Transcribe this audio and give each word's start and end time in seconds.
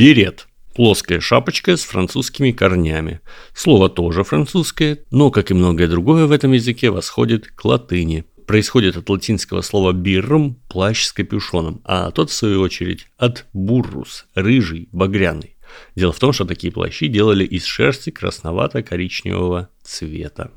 Берет. 0.00 0.48
Плоская 0.74 1.20
шапочка 1.20 1.76
с 1.76 1.82
французскими 1.84 2.52
корнями. 2.52 3.20
Слово 3.52 3.90
тоже 3.90 4.24
французское, 4.24 5.00
но, 5.10 5.30
как 5.30 5.50
и 5.50 5.54
многое 5.54 5.88
другое 5.88 6.24
в 6.24 6.32
этом 6.32 6.52
языке, 6.52 6.88
восходит 6.88 7.48
к 7.48 7.62
латыни. 7.66 8.24
Происходит 8.46 8.96
от 8.96 9.10
латинского 9.10 9.60
слова 9.60 9.92
«биррум»– 9.92 10.58
плащ 10.70 11.04
с 11.04 11.12
капюшоном, 11.12 11.82
а 11.84 12.10
тот, 12.12 12.30
в 12.30 12.32
свою 12.32 12.62
очередь, 12.62 13.08
от 13.18 13.44
«буррус»– 13.52 14.24
рыжий, 14.34 14.88
багряный. 14.90 15.58
Дело 15.96 16.12
в 16.12 16.18
том, 16.18 16.32
что 16.32 16.46
такие 16.46 16.72
плащи 16.72 17.06
делали 17.06 17.44
из 17.44 17.66
шерсти 17.66 18.08
красновато-коричневого 18.08 19.68
цвета. 19.82 20.50